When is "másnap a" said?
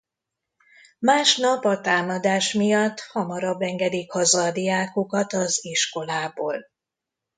0.99-1.81